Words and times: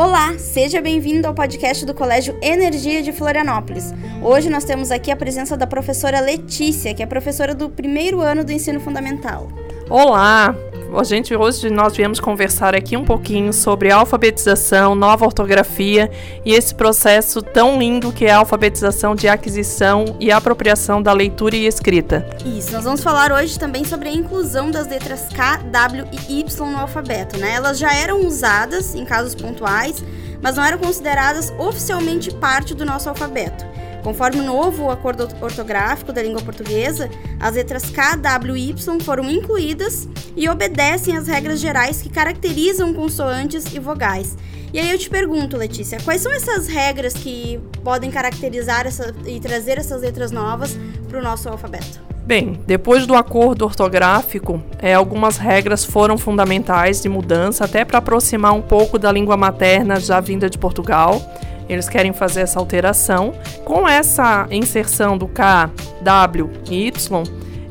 Olá, 0.00 0.38
seja 0.38 0.80
bem-vindo 0.80 1.26
ao 1.26 1.34
podcast 1.34 1.84
do 1.84 1.92
Colégio 1.92 2.38
Energia 2.40 3.02
de 3.02 3.10
Florianópolis. 3.10 3.92
Hoje 4.22 4.48
nós 4.48 4.62
temos 4.62 4.92
aqui 4.92 5.10
a 5.10 5.16
presença 5.16 5.56
da 5.56 5.66
professora 5.66 6.20
Letícia, 6.20 6.94
que 6.94 7.02
é 7.02 7.06
professora 7.06 7.52
do 7.52 7.68
primeiro 7.68 8.20
ano 8.20 8.44
do 8.44 8.52
ensino 8.52 8.78
fundamental. 8.78 9.48
Olá, 9.90 10.54
a 10.96 11.04
gente 11.04 11.34
hoje 11.34 11.68
nós 11.68 11.96
viemos 11.96 12.18
conversar 12.18 12.74
aqui 12.74 12.96
um 12.96 13.04
pouquinho 13.04 13.52
sobre 13.52 13.90
alfabetização, 13.90 14.94
nova 14.94 15.24
ortografia 15.24 16.10
e 16.44 16.52
esse 16.52 16.74
processo 16.74 17.42
tão 17.42 17.78
lindo 17.78 18.12
que 18.12 18.24
é 18.24 18.30
a 18.30 18.38
alfabetização 18.38 19.14
de 19.14 19.28
aquisição 19.28 20.16
e 20.18 20.32
apropriação 20.32 21.02
da 21.02 21.12
leitura 21.12 21.56
e 21.56 21.66
escrita. 21.66 22.26
Isso, 22.44 22.72
nós 22.72 22.84
vamos 22.84 23.02
falar 23.02 23.30
hoje 23.32 23.58
também 23.58 23.84
sobre 23.84 24.08
a 24.08 24.12
inclusão 24.12 24.70
das 24.70 24.88
letras 24.88 25.28
K, 25.28 25.58
W 25.58 26.04
e 26.12 26.40
Y 26.40 26.70
no 26.70 26.78
alfabeto, 26.78 27.38
né? 27.38 27.52
Elas 27.52 27.78
já 27.78 27.92
eram 27.94 28.26
usadas 28.26 28.94
em 28.94 29.04
casos 29.04 29.34
pontuais, 29.34 30.02
mas 30.40 30.56
não 30.56 30.64
eram 30.64 30.78
consideradas 30.78 31.52
oficialmente 31.58 32.32
parte 32.34 32.74
do 32.74 32.84
nosso 32.84 33.08
alfabeto. 33.08 33.64
Conforme 34.08 34.40
o 34.40 34.42
novo 34.42 34.90
acordo 34.90 35.28
ortográfico 35.38 36.14
da 36.14 36.22
língua 36.22 36.40
portuguesa, 36.40 37.10
as 37.38 37.56
letras 37.56 37.90
K, 37.90 38.16
W 38.16 38.56
e 38.56 38.70
Y 38.70 39.00
foram 39.04 39.28
incluídas 39.28 40.08
e 40.34 40.48
obedecem 40.48 41.14
às 41.14 41.28
regras 41.28 41.60
gerais 41.60 42.00
que 42.00 42.08
caracterizam 42.08 42.94
consoantes 42.94 43.66
e 43.74 43.78
vogais. 43.78 44.34
E 44.72 44.78
aí 44.78 44.90
eu 44.90 44.98
te 44.98 45.10
pergunto, 45.10 45.58
Letícia, 45.58 45.98
quais 46.02 46.22
são 46.22 46.32
essas 46.32 46.68
regras 46.68 47.12
que 47.12 47.60
podem 47.84 48.10
caracterizar 48.10 48.86
essa, 48.86 49.14
e 49.26 49.38
trazer 49.40 49.76
essas 49.76 50.00
letras 50.00 50.30
novas 50.30 50.74
para 51.06 51.18
o 51.18 51.22
nosso 51.22 51.46
alfabeto? 51.50 52.00
Bem, 52.24 52.58
depois 52.66 53.06
do 53.06 53.14
acordo 53.14 53.66
ortográfico, 53.66 54.62
é, 54.78 54.94
algumas 54.94 55.36
regras 55.36 55.84
foram 55.84 56.16
fundamentais 56.16 57.02
de 57.02 57.10
mudança, 57.10 57.66
até 57.66 57.84
para 57.84 57.98
aproximar 57.98 58.54
um 58.54 58.62
pouco 58.62 58.98
da 58.98 59.12
língua 59.12 59.36
materna 59.36 60.00
já 60.00 60.18
vinda 60.18 60.48
de 60.48 60.56
Portugal. 60.56 61.20
Eles 61.68 61.88
querem 61.88 62.12
fazer 62.12 62.40
essa 62.40 62.58
alteração. 62.58 63.34
Com 63.64 63.88
essa 63.88 64.46
inserção 64.50 65.18
do 65.18 65.28
K, 65.28 65.70
W 66.02 66.50
e 66.70 66.86
Y, 66.86 67.22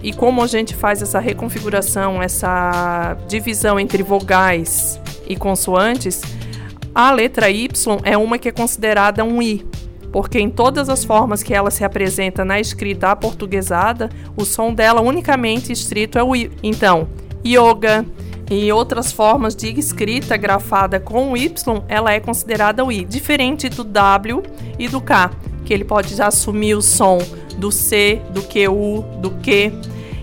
e 0.03 0.13
como 0.13 0.43
a 0.43 0.47
gente 0.47 0.75
faz 0.75 1.01
essa 1.01 1.19
reconfiguração, 1.19 2.21
essa 2.21 3.17
divisão 3.27 3.79
entre 3.79 4.03
vogais 4.03 4.99
e 5.27 5.35
consoantes, 5.35 6.21
a 6.93 7.11
letra 7.11 7.49
Y 7.49 7.69
é 8.03 8.17
uma 8.17 8.37
que 8.37 8.49
é 8.49 8.51
considerada 8.51 9.23
um 9.23 9.41
I, 9.41 9.65
porque 10.11 10.39
em 10.39 10.49
todas 10.49 10.89
as 10.89 11.03
formas 11.03 11.43
que 11.43 11.53
ela 11.53 11.69
se 11.69 11.83
apresenta 11.83 12.45
na 12.45 12.59
escrita 12.59 13.09
aportuguesada, 13.09 14.09
o 14.35 14.45
som 14.45 14.73
dela 14.73 15.01
unicamente 15.01 15.71
escrito 15.71 16.17
é 16.17 16.23
o 16.23 16.35
I. 16.35 16.51
Então, 16.63 17.07
yoga, 17.45 18.05
e 18.49 18.71
outras 18.71 19.11
formas 19.11 19.55
de 19.55 19.77
escrita 19.77 20.37
grafada 20.37 20.99
com 20.99 21.31
o 21.31 21.37
Y, 21.37 21.83
ela 21.87 22.13
é 22.13 22.19
considerada 22.19 22.83
o 22.83 22.91
I, 22.91 23.03
diferente 23.03 23.67
do 23.69 23.83
W 23.83 24.43
e 24.79 24.87
do 24.87 25.01
K, 25.01 25.31
que 25.65 25.73
ele 25.73 25.83
pode 25.83 26.19
assumir 26.21 26.75
o 26.75 26.81
som 26.81 27.17
do 27.57 27.71
C, 27.71 28.21
do 28.29 28.41
QU, 28.43 29.03
do 29.19 29.31
Q. 29.31 29.73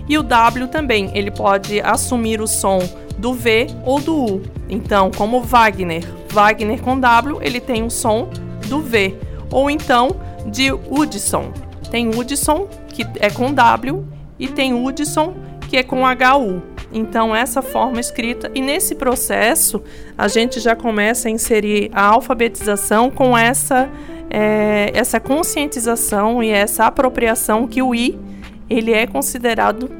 E 0.07 0.17
o 0.17 0.23
W 0.23 0.67
também, 0.67 1.11
ele 1.13 1.31
pode 1.31 1.79
assumir 1.81 2.41
o 2.41 2.47
som 2.47 2.79
do 3.17 3.33
V 3.33 3.67
ou 3.85 3.99
do 3.99 4.15
U. 4.15 4.41
Então, 4.69 5.11
como 5.15 5.41
Wagner, 5.41 6.03
Wagner 6.29 6.81
com 6.81 6.99
W, 6.99 7.39
ele 7.41 7.59
tem 7.59 7.83
o 7.83 7.89
som 7.89 8.29
do 8.67 8.81
V. 8.81 9.15
Ou 9.51 9.69
então 9.69 10.15
de 10.47 10.71
Hudson. 10.71 11.51
Tem 11.89 12.09
Hudson, 12.09 12.67
que 12.89 13.05
é 13.19 13.29
com 13.29 13.53
W, 13.53 14.05
e 14.39 14.47
tem 14.47 14.73
Hudson, 14.73 15.33
que 15.69 15.77
é 15.77 15.83
com 15.83 16.01
HU. 16.03 16.74
Então, 16.97 17.35
essa 17.35 17.61
forma 17.61 17.99
escrita, 17.99 18.49
e 18.55 18.61
nesse 18.61 18.95
processo, 18.95 19.83
a 20.17 20.29
gente 20.29 20.61
já 20.61 20.77
começa 20.77 21.27
a 21.27 21.31
inserir 21.31 21.91
a 21.93 22.05
alfabetização 22.05 23.11
com 23.11 23.37
essa, 23.37 23.89
é, 24.29 24.91
essa 24.93 25.19
conscientização 25.19 26.41
e 26.41 26.49
essa 26.49 26.85
apropriação 26.85 27.67
que 27.67 27.81
o 27.81 27.93
I 27.93 28.17
ele 28.69 28.93
é 28.93 29.05
considerado 29.05 29.91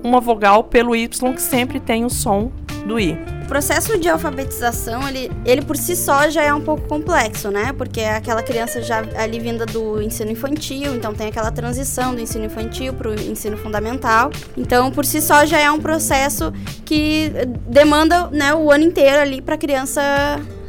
uma 0.00 0.20
vogal 0.20 0.62
pelo 0.62 0.94
Y 0.94 1.34
que 1.34 1.42
sempre 1.42 1.80
tem 1.80 2.04
o 2.04 2.10
som 2.10 2.52
do 2.86 3.00
I. 3.00 3.33
O 3.44 3.46
processo 3.46 3.98
de 3.98 4.08
alfabetização, 4.08 5.06
ele, 5.06 5.30
ele 5.44 5.60
por 5.60 5.76
si 5.76 5.94
só 5.94 6.30
já 6.30 6.42
é 6.42 6.52
um 6.52 6.62
pouco 6.62 6.88
complexo, 6.88 7.50
né? 7.50 7.74
Porque 7.74 8.00
é 8.00 8.16
aquela 8.16 8.42
criança 8.42 8.80
já 8.80 9.04
ali 9.16 9.38
vinda 9.38 9.66
do 9.66 10.00
ensino 10.00 10.30
infantil, 10.30 10.94
então 10.94 11.12
tem 11.12 11.28
aquela 11.28 11.52
transição 11.52 12.14
do 12.14 12.22
ensino 12.22 12.46
infantil 12.46 12.94
para 12.94 13.10
o 13.10 13.14
ensino 13.14 13.58
fundamental. 13.58 14.30
Então, 14.56 14.90
por 14.90 15.04
si 15.04 15.20
só 15.20 15.44
já 15.44 15.58
é 15.58 15.70
um 15.70 15.78
processo 15.78 16.50
que 16.86 17.30
demanda 17.68 18.28
né, 18.28 18.54
o 18.54 18.72
ano 18.72 18.84
inteiro 18.84 19.20
ali 19.20 19.42
para 19.42 19.56
a 19.56 19.58
criança 19.58 20.00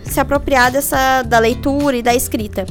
se 0.03 0.19
apropriar 0.19 0.69
dessa, 0.69 1.23
da 1.23 1.39
leitura 1.39 1.95
e 1.95 2.03
da 2.03 2.13
escrita. 2.13 2.65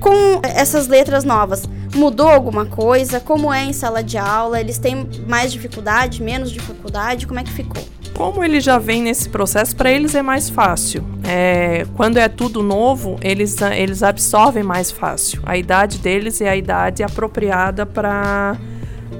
Com 0.00 0.40
essas 0.42 0.88
letras 0.88 1.22
novas, 1.22 1.62
mudou 1.94 2.28
alguma 2.28 2.66
coisa? 2.66 3.20
Como 3.20 3.52
é 3.52 3.64
em 3.64 3.72
sala 3.72 4.02
de 4.02 4.18
aula? 4.18 4.60
Eles 4.60 4.78
têm 4.78 5.08
mais 5.28 5.52
dificuldade, 5.52 6.20
menos 6.20 6.50
dificuldade? 6.50 7.24
Como 7.24 7.38
é 7.38 7.44
que 7.44 7.52
ficou? 7.52 7.84
Como 8.18 8.42
ele 8.42 8.60
já 8.60 8.78
vem 8.78 9.00
nesse 9.00 9.28
processo, 9.28 9.76
para 9.76 9.92
eles 9.92 10.12
é 10.12 10.22
mais 10.22 10.50
fácil. 10.50 11.04
É, 11.22 11.86
quando 11.96 12.16
é 12.16 12.28
tudo 12.28 12.64
novo, 12.64 13.16
eles, 13.22 13.56
eles 13.62 14.02
absorvem 14.02 14.64
mais 14.64 14.90
fácil. 14.90 15.40
A 15.46 15.56
idade 15.56 15.98
deles 15.98 16.40
é 16.40 16.48
a 16.48 16.56
idade 16.56 17.04
apropriada 17.04 17.86
para 17.86 18.56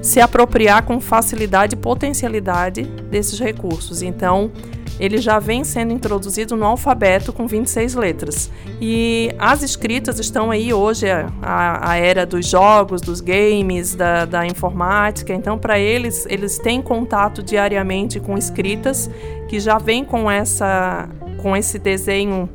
se 0.03 0.21
apropriar 0.21 0.85
com 0.85 1.01
facilidade 1.01 1.75
e 1.75 1.79
potencialidade 1.79 2.83
desses 2.83 3.39
recursos. 3.39 4.03
Então, 4.03 4.51
ele 4.99 5.19
já 5.19 5.39
vem 5.39 5.63
sendo 5.63 5.93
introduzido 5.93 6.57
no 6.57 6.65
alfabeto 6.65 7.33
com 7.33 7.47
26 7.47 7.95
letras. 7.95 8.51
E 8.81 9.31
as 9.39 9.63
escritas 9.63 10.19
estão 10.19 10.51
aí 10.51 10.73
hoje, 10.73 11.07
a, 11.09 11.91
a 11.91 11.97
era 11.97 12.27
dos 12.27 12.47
jogos, 12.47 13.01
dos 13.01 13.21
games, 13.21 13.95
da, 13.95 14.25
da 14.25 14.47
informática. 14.47 15.33
Então, 15.33 15.57
para 15.57 15.79
eles, 15.79 16.27
eles 16.29 16.59
têm 16.59 16.83
contato 16.83 17.43
diariamente 17.43 18.19
com 18.19 18.37
escritas 18.37 19.09
que 19.49 19.61
já 19.61 19.79
vem 19.79 20.05
com, 20.05 20.31
essa, 20.31 21.09
com 21.41 21.57
esse 21.57 21.79
desenho 21.79 22.49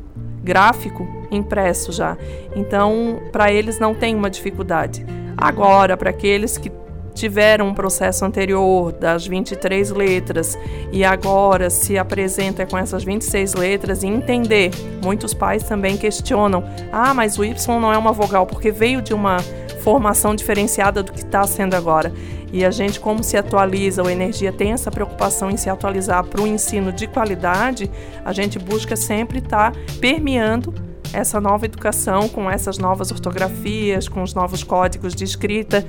gráfico 0.43 1.07
impresso 1.31 1.91
já. 1.93 2.17
Então, 2.55 3.21
para 3.31 3.51
eles 3.51 3.79
não 3.79 3.95
tem 3.95 4.15
uma 4.15 4.29
dificuldade. 4.29 5.05
Agora, 5.37 5.95
para 5.95 6.09
aqueles 6.09 6.57
que 6.57 6.69
tiveram 7.13 7.67
um 7.67 7.73
processo 7.73 8.25
anterior 8.25 8.91
das 8.91 9.25
23 9.25 9.91
letras 9.91 10.57
e 10.91 11.03
agora 11.03 11.69
se 11.69 11.97
apresenta 11.97 12.65
com 12.65 12.77
essas 12.77 13.03
26 13.03 13.53
letras 13.53 14.03
e 14.03 14.07
entender. 14.07 14.71
Muitos 15.03 15.33
pais 15.33 15.63
também 15.63 15.97
questionam: 15.97 16.63
ah, 16.91 17.13
mas 17.13 17.37
o 17.37 17.45
Y 17.45 17.79
não 17.79 17.93
é 17.93 17.97
uma 17.97 18.11
vogal 18.11 18.45
porque 18.45 18.71
veio 18.71 19.01
de 19.01 19.13
uma 19.13 19.37
formação 19.83 20.33
diferenciada 20.33 21.03
do 21.03 21.11
que 21.11 21.19
está 21.19 21.45
sendo 21.45 21.75
agora. 21.75 22.13
E 22.51 22.63
a 22.63 22.69
gente, 22.69 22.99
como 22.99 23.23
se 23.23 23.35
atualiza, 23.35 24.03
o 24.03 24.09
Energia 24.09 24.51
tem 24.51 24.73
essa 24.73 24.91
preocupação 24.91 25.49
em 25.49 25.57
se 25.57 25.69
atualizar 25.69 26.23
para 26.23 26.39
o 26.39 26.47
ensino 26.47 26.91
de 26.91 27.07
qualidade, 27.07 27.89
a 28.23 28.31
gente 28.31 28.59
busca 28.59 28.95
sempre 28.95 29.39
estar 29.39 29.71
tá 29.71 29.79
permeando 29.99 30.71
essa 31.11 31.39
nova 31.39 31.65
educação 31.65 32.27
com 32.27 32.49
essas 32.49 32.77
novas 32.77 33.11
ortografias, 33.11 34.07
com 34.07 34.23
os 34.23 34.33
novos 34.33 34.63
códigos 34.63 35.13
de 35.15 35.23
escrita. 35.23 35.85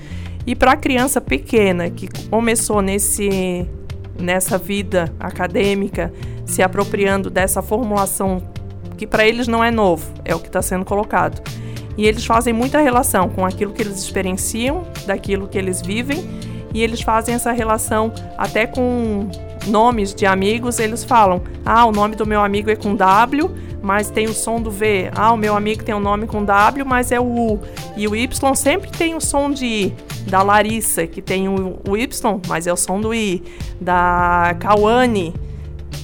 E 0.47 0.55
para 0.55 0.73
a 0.73 0.77
criança 0.77 1.21
pequena 1.21 1.89
que 1.91 2.09
começou 2.29 2.83
nesse, 2.83 3.67
nessa 4.19 4.59
vida 4.59 5.13
acadêmica, 5.19 6.13
se 6.45 6.63
apropriando 6.63 7.31
dessa 7.31 7.63
formulação 7.63 8.43
que 8.97 9.07
para 9.07 9.27
eles 9.27 9.49
não 9.49 9.65
é 9.65 9.71
novo, 9.71 10.13
é 10.25 10.35
o 10.35 10.39
que 10.39 10.47
está 10.47 10.63
sendo 10.63 10.85
colocado. 10.85 11.43
E 11.97 12.07
eles 12.07 12.25
fazem 12.25 12.53
muita 12.53 12.81
relação 12.81 13.29
com 13.29 13.45
aquilo 13.45 13.73
que 13.73 13.83
eles 13.83 13.99
experienciam, 13.99 14.83
daquilo 15.07 15.49
que 15.49 15.57
eles 15.57 15.81
vivem, 15.81 16.25
e 16.73 16.83
eles 16.83 17.01
fazem 17.01 17.35
essa 17.35 17.53
relação 17.53 18.13
até 18.37 18.67
com 18.67 19.29
nomes 19.67 20.15
de 20.15 20.27
amigos, 20.27 20.79
eles 20.79 21.05
falam: 21.05 21.41
"Ah, 21.65 21.87
o 21.87 21.93
nome 21.93 22.17
do 22.17 22.27
meu 22.27 22.43
amigo 22.43 22.71
é 22.71 22.77
com 22.77 22.95
W, 22.97 23.51
mas 23.81 24.11
tem 24.11 24.27
o 24.27 24.35
som 24.35 24.61
do 24.61 24.71
V. 24.71 25.11
Ah, 25.15 25.33
o 25.33 25.37
meu 25.37 25.55
amigo 25.57 25.85
tem 25.85 25.95
um 25.95 26.01
nome 26.01 26.27
com 26.27 26.45
W, 26.45 26.85
mas 26.85 27.13
é 27.13 27.21
o 27.21 27.25
U. 27.25 27.61
E 27.97 28.09
o 28.09 28.17
Y 28.17 28.55
sempre 28.55 28.91
tem 28.91 29.15
o 29.15 29.21
som 29.21 29.51
de 29.51 29.67
I. 29.67 29.97
Da 30.27 30.43
Larissa, 30.43 31.07
que 31.07 31.21
tem 31.21 31.49
o, 31.49 31.79
o 31.89 31.97
Y, 31.97 32.41
mas 32.49 32.67
é 32.67 32.73
o 32.73 32.77
som 32.77 33.01
do 33.01 33.15
I. 33.15 33.43
Da 33.81 34.57
Kawane, 34.59 35.35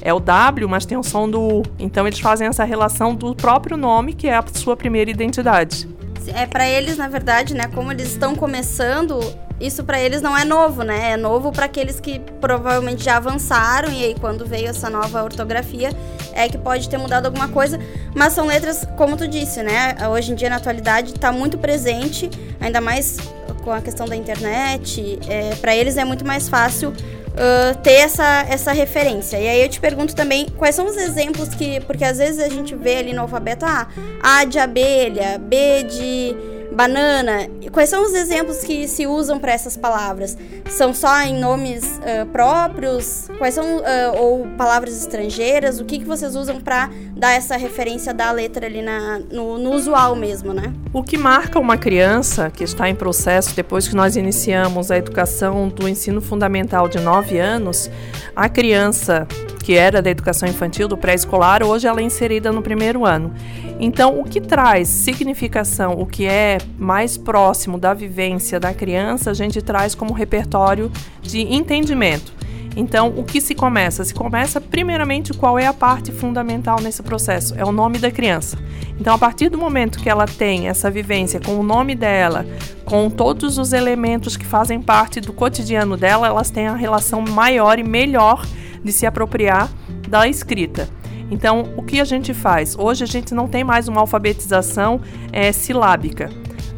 é 0.02 0.12
o 0.12 0.20
W, 0.20 0.69
mas 0.69 0.87
tem 0.87 0.96
o 0.96 1.02
som 1.02 1.28
do 1.28 1.40
U. 1.40 1.62
Então 1.78 2.06
eles 2.06 2.20
fazem 2.20 2.46
essa 2.46 2.64
relação 2.64 3.14
do 3.14 3.34
próprio 3.34 3.76
nome, 3.76 4.12
que 4.12 4.28
é 4.28 4.37
a 4.37 4.44
sua 4.52 4.76
primeira 4.76 5.11
identidade. 5.11 5.88
É 6.34 6.46
para 6.46 6.69
eles, 6.69 6.96
na 6.96 7.08
verdade, 7.08 7.55
né, 7.55 7.67
como 7.75 7.90
eles 7.90 8.08
estão 8.08 8.34
começando, 8.34 9.19
isso 9.61 9.82
para 9.84 10.00
eles 10.00 10.22
não 10.22 10.37
é 10.37 10.44
novo, 10.44 10.82
né? 10.82 11.12
É 11.12 11.17
novo 11.17 11.50
para 11.50 11.67
aqueles 11.67 11.99
que 11.99 12.19
provavelmente 12.40 13.05
já 13.05 13.17
avançaram 13.17 13.90
e 13.90 14.05
aí 14.05 14.14
quando 14.19 14.46
veio 14.46 14.69
essa 14.69 14.88
nova 14.88 15.22
ortografia 15.22 15.90
é 16.32 16.49
que 16.49 16.56
pode 16.56 16.88
ter 16.88 16.99
mudado 16.99 17.26
alguma 17.26 17.49
coisa, 17.49 17.78
mas 18.14 18.32
são 18.32 18.46
letras, 18.46 18.87
como 18.96 19.17
tu 19.17 19.26
disse, 19.26 19.62
né? 19.62 19.96
Hoje 20.11 20.32
em 20.32 20.34
dia 20.34 20.49
na 20.49 20.56
atualidade 20.56 21.12
está 21.12 21.32
muito 21.32 21.58
presente, 21.58 22.31
ainda 22.61 22.81
mais 22.81 23.19
com 23.62 23.71
a 23.71 23.81
questão 23.81 24.07
da 24.07 24.17
internet. 24.17 25.19
É, 25.29 25.55
para 25.57 25.75
eles 25.75 25.97
é 25.97 26.05
muito 26.05 26.25
mais 26.25 26.49
fácil 26.49 26.91
uh, 26.91 27.79
ter 27.83 27.93
essa, 27.93 28.47
essa 28.49 28.73
referência. 28.73 29.39
E 29.39 29.49
aí 29.49 29.62
eu 29.62 29.69
te 29.69 29.81
pergunto 29.81 30.15
também 30.15 30.47
quais 30.57 30.75
são 30.75 30.87
os 30.87 30.97
exemplos 30.97 31.51
que. 31.51 31.81
Porque 31.81 32.05
às 32.05 32.19
vezes 32.19 32.41
a 32.41 32.49
gente 32.49 32.75
vê 32.75 32.97
ali 32.97 33.12
no 33.12 33.23
alfabeto 33.23 33.65
ah, 33.65 33.89
A 34.23 34.45
de 34.45 34.59
abelha, 34.59 35.39
B 35.39 35.85
de 35.85 36.60
banana. 36.81 37.47
Quais 37.73 37.91
são 37.91 38.03
os 38.03 38.15
exemplos 38.15 38.61
que 38.61 38.88
se 38.88 39.06
usam 39.06 39.38
para 39.38 39.53
essas 39.53 39.77
palavras? 39.77 40.37
São 40.71 40.94
só 40.94 41.21
em 41.23 41.38
nomes 41.38 41.85
uh, 41.85 42.27
próprios? 42.32 43.29
Quais 43.37 43.53
são 43.53 43.65
uh, 43.65 43.82
ou 44.19 44.47
palavras 44.56 44.99
estrangeiras? 44.99 45.79
O 45.79 45.85
que, 45.85 45.99
que 45.99 46.06
vocês 46.06 46.35
usam 46.35 46.59
para 46.59 46.88
dar 47.15 47.32
essa 47.32 47.59
referência 47.59 48.15
da 48.15 48.32
letra 48.32 48.65
ali 48.65 48.81
na, 48.81 49.19
no, 49.31 49.59
no 49.59 49.73
usual 49.73 50.17
mesmo, 50.17 50.55
né? 50.55 50.73
O 50.91 51.03
que 51.03 51.19
marca 51.19 51.59
uma 51.59 51.77
criança 51.77 52.50
que 52.50 52.65
está 52.65 52.88
em 52.88 52.94
processo 52.94 53.55
depois 53.55 53.87
que 53.87 53.94
nós 53.94 54.17
iniciamos 54.17 54.91
a 54.91 54.97
educação 54.97 55.69
do 55.69 55.87
ensino 55.87 56.23
fundamental 56.23 56.88
de 56.88 56.99
9 56.99 57.38
anos, 57.38 57.91
a 58.35 58.49
criança 58.49 59.29
que 59.62 59.75
era 59.77 60.03
da 60.03 60.11
educação 60.11 60.49
infantil, 60.49 60.89
do 60.89 60.97
pré-escolar, 60.97 61.62
hoje 61.62 61.87
ela 61.87 62.01
é 62.01 62.03
inserida 62.03 62.51
no 62.51 62.62
primeiro 62.62 63.05
ano. 63.05 63.33
Então, 63.79 64.21
o 64.21 64.25
que 64.25 64.41
traz 64.41 64.89
significação, 64.89 65.93
o 66.01 66.07
que 66.07 66.27
é 66.27 66.59
mais 66.79 67.17
próximo 67.17 67.79
da 67.79 67.95
vivência 67.95 68.59
da 68.59 68.75
criança, 68.75 69.31
a 69.31 69.35
gente 69.35 69.62
traz 69.62 69.95
como 69.95 70.12
repertório 70.12 70.91
de 71.23 71.41
entendimento. 71.41 72.33
Então, 72.77 73.12
o 73.17 73.25
que 73.25 73.41
se 73.41 73.55
começa? 73.55 74.05
Se 74.05 74.15
começa, 74.15 74.61
primeiramente, 74.61 75.33
qual 75.33 75.59
é 75.59 75.67
a 75.67 75.73
parte 75.73 76.13
fundamental 76.13 76.81
nesse 76.81 77.03
processo? 77.03 77.55
É 77.56 77.65
o 77.65 77.73
nome 77.73 77.99
da 77.99 78.11
criança. 78.11 78.56
Então, 78.99 79.15
a 79.15 79.19
partir 79.19 79.49
do 79.49 79.59
momento 79.59 79.99
que 79.99 80.09
ela 80.09 80.27
tem 80.27 80.69
essa 80.69 80.91
vivência 80.91 81.41
com 81.41 81.59
o 81.59 81.63
nome 81.63 81.95
dela, 81.95 82.47
com 82.85 83.11
todos 83.11 83.59
os 83.59 83.73
elementos 83.73 84.37
que 84.37 84.47
fazem 84.47 84.81
parte 84.81 85.21
do 85.21 85.33
cotidiano 85.33 85.97
dela, 85.97 86.29
elas 86.29 86.51
têm 86.51 86.69
a 86.69 86.75
relação 86.75 87.21
maior 87.23 87.79
e 87.79 87.83
melhor 87.83 88.47
de 88.82 88.93
se 88.93 89.06
apropriar 89.06 89.71
da 90.09 90.27
escrita. 90.29 90.88
Então, 91.31 91.73
o 91.77 91.82
que 91.82 92.00
a 92.00 92.05
gente 92.05 92.35
faz? 92.35 92.77
Hoje 92.77 93.05
a 93.05 93.06
gente 93.06 93.35
não 93.35 93.47
tem 93.47 93.62
mais 93.62 93.87
uma 93.87 94.00
alfabetização 94.00 95.00
é, 95.32 95.53
silábica. 95.53 96.29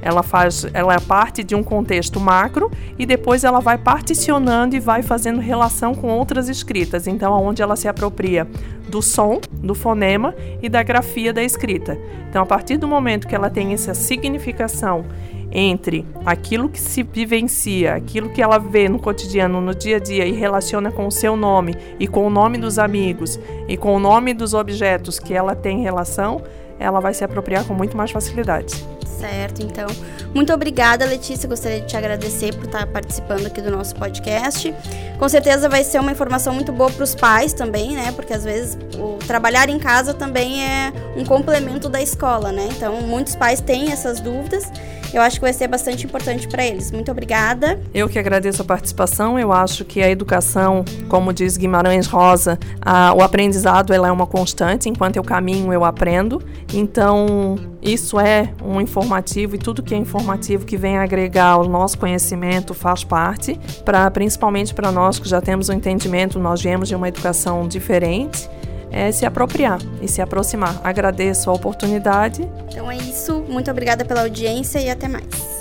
Ela 0.03 0.23
faz, 0.23 0.67
ela 0.75 0.95
é 0.95 0.99
parte 0.99 1.45
de 1.45 1.55
um 1.55 1.63
contexto 1.63 2.19
macro 2.19 2.71
e 2.99 3.07
depois 3.07 3.45
ela 3.45 3.61
vai 3.61 3.79
particionando 3.79 4.75
e 4.75 4.81
vai 4.81 5.01
fazendo 5.01 5.41
relação 5.41 5.95
com 5.95 6.09
outras 6.09 6.49
escritas. 6.49 7.07
Então, 7.07 7.33
onde 7.41 7.63
ela 7.63 7.77
se 7.77 7.87
apropria 7.87 8.47
do 8.89 9.01
som, 9.01 9.41
do 9.53 9.75
fonema 9.75 10.35
e 10.61 10.69
da 10.69 10.83
grafia 10.83 11.33
da 11.33 11.43
escrita. 11.43 11.97
Então, 12.29 12.43
a 12.43 12.47
partir 12.47 12.77
do 12.77 12.89
momento 12.89 13.29
que 13.29 13.35
ela 13.35 13.49
tem 13.49 13.73
essa 13.73 13.95
significação 13.95 15.05
entre 15.53 16.07
aquilo 16.25 16.69
que 16.69 16.81
se 16.81 17.03
vivencia, 17.03 17.95
aquilo 17.95 18.31
que 18.31 18.41
ela 18.41 18.59
vê 18.59 18.89
no 18.89 18.99
cotidiano, 18.99 19.61
no 19.61 19.75
dia 19.75 19.97
a 19.97 20.01
dia 20.01 20.27
e 20.27 20.33
relaciona 20.33 20.91
com 20.91 21.07
o 21.07 21.11
seu 21.11 21.37
nome 21.37 21.77
e 22.01 22.09
com 22.09 22.27
o 22.27 22.31
nome 22.31 22.59
dos 22.59 22.79
amigos 22.79 23.39
e 23.69 23.77
com 23.77 23.95
o 23.95 24.01
nome 24.01 24.33
dos 24.33 24.55
objetos 24.55 25.19
que 25.19 25.35
ela 25.35 25.55
tem 25.55 25.83
relação, 25.83 26.43
ela 26.79 27.01
vai 27.01 27.15
se 27.15 27.23
apropriar 27.23 27.65
com 27.65 27.75
muito 27.75 27.97
mais 27.97 28.11
facilidade. 28.11 28.75
Certo, 29.23 29.63
então. 29.63 29.87
Muito 30.35 30.53
obrigada, 30.53 31.05
Letícia. 31.05 31.49
Gostaria 31.49 31.81
de 31.81 31.87
te 31.87 31.97
agradecer 31.97 32.53
por 32.57 32.65
estar 32.65 32.85
participando 32.89 33.47
aqui 33.47 33.61
do 33.61 33.71
nosso 33.71 33.95
podcast. 33.95 34.75
Com 35.17 35.29
certeza 35.29 35.69
vai 35.69 35.85
ser 35.85 36.01
uma 36.01 36.11
informação 36.11 36.53
muito 36.53 36.73
boa 36.73 36.91
para 36.91 37.05
os 37.05 37.15
pais 37.15 37.53
também, 37.53 37.93
né? 37.93 38.11
Porque 38.11 38.33
às 38.33 38.43
vezes 38.43 38.77
o 38.99 39.19
trabalhar 39.25 39.69
em 39.69 39.79
casa 39.79 40.13
também 40.13 40.67
é 40.67 40.93
um 41.17 41.25
complemento 41.25 41.89
da 41.89 42.03
escola, 42.03 42.51
né? 42.51 42.69
Então, 42.77 43.01
muitos 43.03 43.37
pais 43.37 43.61
têm 43.61 43.93
essas 43.93 44.19
dúvidas 44.19 44.69
eu 45.13 45.21
acho 45.21 45.37
que 45.37 45.43
vai 45.43 45.53
ser 45.53 45.69
bastante 45.69 46.07
importante 46.07 46.49
para 46.49 46.65
eles. 46.65 46.91
Muito 46.91 47.11
obrigada. 47.11 47.79
Eu 47.93 48.09
que 48.09 48.19
agradeço 48.19 48.63
a 48.63 48.65
participação. 48.65 49.39
Eu 49.39 49.53
acho 49.53 49.85
que 49.85 50.03
a 50.03 50.09
educação, 50.09 50.85
como 51.09 51.33
diz 51.33 51.59
Guimarães 51.59 52.07
Rosa, 52.07 52.59
a, 52.81 53.13
o 53.13 53.21
aprendizado 53.21 53.93
ela 53.93 54.09
é 54.09 54.13
uma 54.13 54.27
constante. 54.27 54.89
Enquanto 54.89 55.17
eu 55.17 55.23
caminho, 55.23 55.71
eu 55.71 55.85
aprendo. 55.85 56.43
Então, 56.73 57.57
isso 57.83 58.21
é 58.21 58.53
um 58.65 58.81
informativo 58.81 59.57
e 59.57 59.59
tudo 59.59 59.83
que 59.83 59.95
é 59.95 59.99
informativo 59.99 60.65
que 60.65 60.77
vem 60.77 60.99
agregar 60.99 61.51
ao 61.51 61.69
nosso 61.69 61.99
conhecimento 61.99 62.75
faz 62.75 63.03
parte, 63.03 63.59
para 63.85 64.11
principalmente 64.11 64.73
para 64.73 64.93
nós 64.93 65.19
que 65.19 65.29
já 65.29 65.41
temos 65.41 65.69
o 65.69 65.73
um 65.73 65.75
entendimento, 65.75 66.39
nós 66.39 66.63
viemos 66.63 66.89
de 66.89 66.95
uma 66.95 67.09
educação 67.09 67.67
diferente 67.67 68.49
é 68.93 69.11
se 69.11 69.25
apropriar 69.25 69.79
e 70.03 70.07
se 70.07 70.21
aproximar. 70.21 70.79
Agradeço 70.85 71.49
a 71.49 71.53
oportunidade. 71.55 72.47
Então 72.69 72.91
é 72.91 72.97
isso. 72.99 73.43
Muito 73.49 73.71
obrigada 73.71 74.05
pela 74.05 74.21
audiência 74.21 74.79
e 74.79 74.91
até 74.91 75.09
mais. 75.09 75.52